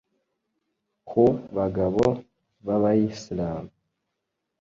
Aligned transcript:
ku 1.07 1.23
bagabo 1.57 2.03
b’abayislam 2.65 3.63